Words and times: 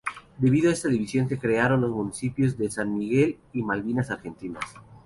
Debido 0.39 0.71
a 0.71 0.73
esta 0.73 0.89
división 0.89 1.29
se 1.29 1.37
crearon 1.37 1.81
los 1.81 1.91
municipios 1.91 2.57
de 2.57 2.71
San 2.71 2.97
Miguel 2.97 3.37
y 3.53 3.61
Malvinas 3.61 4.09
Argentinas. 4.09 4.63